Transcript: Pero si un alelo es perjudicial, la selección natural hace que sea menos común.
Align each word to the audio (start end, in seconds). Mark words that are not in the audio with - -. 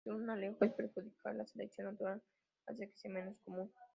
Pero 0.03 0.17
si 0.17 0.23
un 0.23 0.29
alelo 0.31 0.57
es 0.61 0.73
perjudicial, 0.73 1.37
la 1.37 1.45
selección 1.45 1.87
natural 1.91 2.21
hace 2.65 2.87
que 2.89 2.97
sea 2.97 3.11
menos 3.11 3.37
común. 3.43 3.71